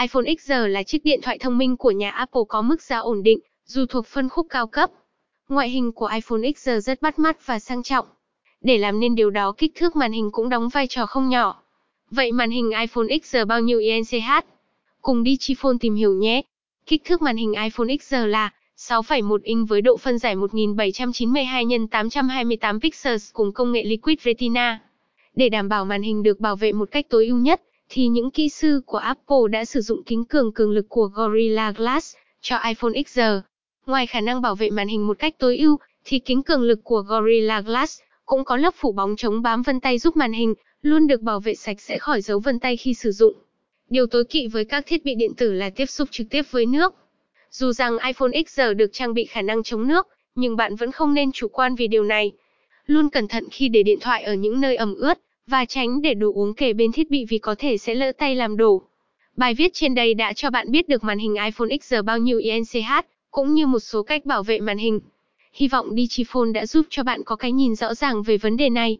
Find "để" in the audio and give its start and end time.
8.60-8.78, 25.34-25.48, 53.68-53.82, 56.02-56.14